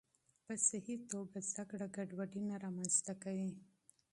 [0.47, 0.95] معیاري
[1.49, 3.51] زده کړه ګډوډي نه رامنځته کوي.